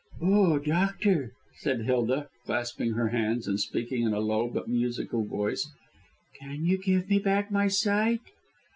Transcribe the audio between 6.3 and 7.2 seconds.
"can you give me